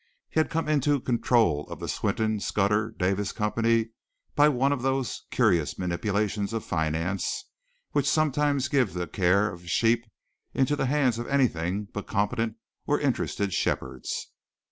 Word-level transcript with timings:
He 0.31 0.39
had 0.39 0.49
come 0.49 0.67
into 0.67 0.99
control 0.99 1.67
of 1.69 1.79
the 1.79 1.87
Swinton 1.87 2.39
Scudder 2.39 2.89
Davis 2.89 3.31
Company 3.31 3.89
by 4.33 4.49
one 4.49 4.71
of 4.71 4.81
those 4.81 5.27
curious 5.29 5.77
manipulations 5.77 6.53
of 6.53 6.63
finance 6.65 7.45
which 7.91 8.09
sometimes 8.09 8.67
give 8.67 8.95
the 8.95 9.05
care 9.05 9.51
of 9.53 9.69
sheep 9.69 10.05
into 10.55 10.75
the 10.75 10.87
hands 10.87 11.19
of 11.19 11.27
anything 11.27 11.87
but 11.93 12.07
competent 12.07 12.55
or 12.87 12.99
interested 12.99 13.53
shepherds. 13.53 14.31